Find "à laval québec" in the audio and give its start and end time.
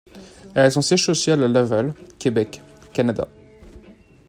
1.43-2.63